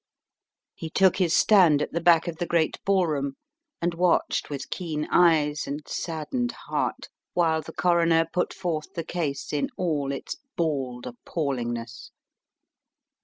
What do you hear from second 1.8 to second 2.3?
the back